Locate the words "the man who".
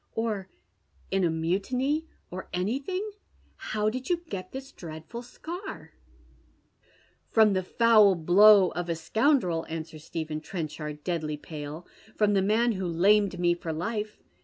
12.33-12.87